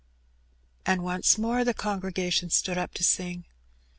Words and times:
And 0.83 1.03
once 1.03 1.37
more 1.37 1.63
the 1.63 1.75
congregation 1.75 2.49
stood 2.49 2.75
up 2.75 2.95
to 2.95 3.03
sing. 3.03 3.45